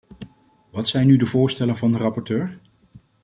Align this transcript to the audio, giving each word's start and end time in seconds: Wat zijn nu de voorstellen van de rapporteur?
Wat 0.71 0.87
zijn 0.87 1.07
nu 1.07 1.17
de 1.17 1.25
voorstellen 1.25 1.75
van 1.77 1.91
de 1.91 1.97
rapporteur? 1.97 2.59